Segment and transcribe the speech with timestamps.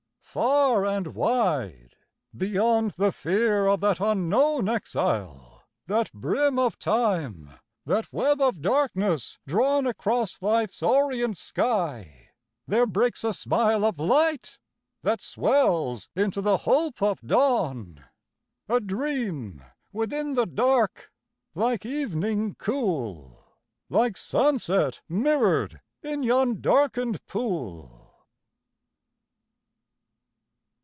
[0.33, 1.97] Far and wide,
[2.33, 7.51] Beyond the fear of that unknown exile, That brim of Time,
[7.83, 12.29] that web of darkness drawn Across Life's orient sky,
[12.65, 14.57] there breaks a smile Of light
[15.01, 18.05] that swells into the hope of dawn:
[18.69, 19.61] A dream
[19.91, 21.11] within the dark,
[21.55, 23.43] like evening cool,
[23.89, 27.97] Like sunset mirror'd in yon darken'd pool.